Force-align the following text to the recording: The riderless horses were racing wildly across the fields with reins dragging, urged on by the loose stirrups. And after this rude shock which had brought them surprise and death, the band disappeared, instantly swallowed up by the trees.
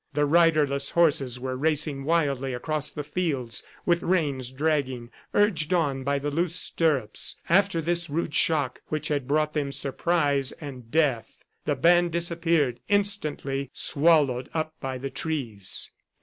The 0.15 0.25
riderless 0.25 0.89
horses 0.89 1.39
were 1.39 1.55
racing 1.55 2.05
wildly 2.05 2.55
across 2.55 2.89
the 2.89 3.03
fields 3.03 3.63
with 3.85 4.01
reins 4.01 4.49
dragging, 4.49 5.11
urged 5.35 5.75
on 5.75 6.03
by 6.03 6.17
the 6.17 6.31
loose 6.31 6.55
stirrups. 6.55 7.35
And 7.47 7.59
after 7.59 7.83
this 7.83 8.09
rude 8.09 8.33
shock 8.33 8.81
which 8.87 9.09
had 9.09 9.27
brought 9.27 9.53
them 9.53 9.71
surprise 9.71 10.53
and 10.53 10.89
death, 10.89 11.43
the 11.65 11.75
band 11.75 12.13
disappeared, 12.13 12.79
instantly 12.87 13.69
swallowed 13.73 14.49
up 14.55 14.73
by 14.79 14.97
the 14.97 15.11
trees. 15.11 15.91